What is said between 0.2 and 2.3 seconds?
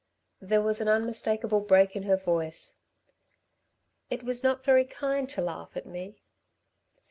There was an unmistakable break in her